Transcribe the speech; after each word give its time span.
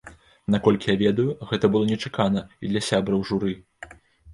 Наколькі 0.55 0.87
я 0.91 0.95
ведаю, 1.03 1.27
гэта 1.53 1.65
было 1.77 1.93
нечакана 1.93 2.47
і 2.63 2.77
для 2.77 2.87
сябраў 2.91 3.19
журы. 3.33 3.59